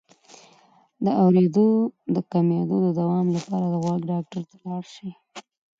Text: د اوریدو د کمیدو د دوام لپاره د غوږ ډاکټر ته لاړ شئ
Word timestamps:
د 1.03 1.05
اوریدو 1.23 1.67
د 2.15 2.17
کمیدو 2.31 2.77
د 2.85 2.87
دوام 2.99 3.27
لپاره 3.35 3.65
د 3.69 3.75
غوږ 3.83 3.99
ډاکټر 4.11 4.41
ته 4.49 4.55
لاړ 4.65 4.83
شئ 4.95 5.11